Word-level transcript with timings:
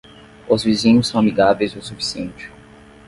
Os 0.49 0.63
vizinhos 0.63 1.05
são 1.07 1.19
amigáveis 1.19 1.75
o 1.75 1.81
suficiente. 1.83 2.49